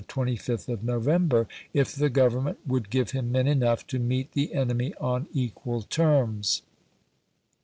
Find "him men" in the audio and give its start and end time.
3.11-3.45